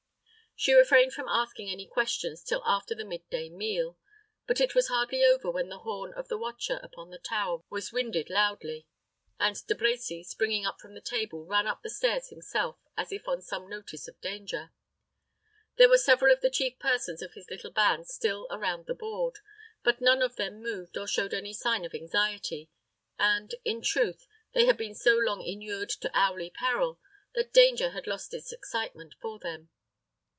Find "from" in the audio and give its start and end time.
1.13-1.27, 10.79-10.93